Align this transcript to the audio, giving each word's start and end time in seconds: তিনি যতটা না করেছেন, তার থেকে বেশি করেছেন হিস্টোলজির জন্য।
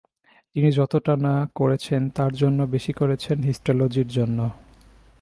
তিনি 0.55 0.69
যতটা 0.71 1.13
না 1.17 1.35
করেছেন, 1.55 2.01
তার 2.09 2.31
থেকে 2.33 2.65
বেশি 2.65 2.91
করেছেন 2.93 3.37
হিস্টোলজির 3.41 4.07
জন্য। 4.07 4.39